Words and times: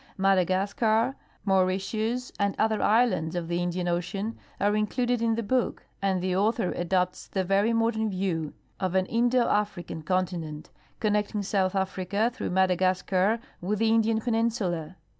^Madagascar, 0.17 1.13
^Mauritius, 1.45 2.31
and 2.39 2.55
other 2.57 2.81
islands 2.81 3.35
of 3.35 3.47
the 3.47 3.61
Indian 3.61 3.87
ocean 3.87 4.35
are 4.59 4.75
included 4.75 5.21
in 5.21 5.35
the 5.35 5.43
book, 5.43 5.85
and 6.01 6.21
the 6.23 6.35
author 6.35 6.71
adopts 6.71 7.27
the 7.27 7.43
very 7.43 7.71
modern 7.71 8.09
view 8.09 8.51
of 8.79 8.95
an" 8.95 9.05
Indo 9.15 9.47
African 9.47 10.01
continent" 10.01 10.71
connecting 10.99 11.43
South 11.43 11.75
Africa 11.75 12.31
through 12.33 12.49
Madagas(!ar 12.49 13.37
with 13.61 13.77
the 13.77 13.89
Indian 13.93 14.19
peninsula. 14.19 14.95